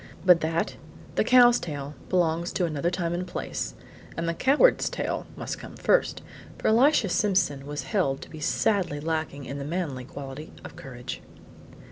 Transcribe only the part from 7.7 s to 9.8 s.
held to be sadly lacking in the